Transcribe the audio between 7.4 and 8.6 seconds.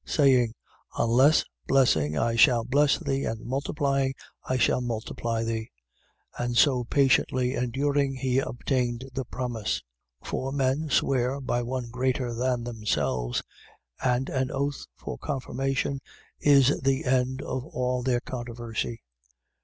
enduring he